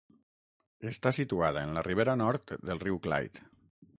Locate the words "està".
0.91-1.11